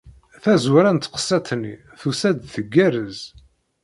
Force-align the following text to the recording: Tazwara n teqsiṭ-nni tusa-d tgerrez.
Tazwara 0.43 0.91
n 0.91 0.97
teqsiṭ-nni 0.99 1.75
tusa-d 1.99 2.37
tgerrez. 2.53 3.19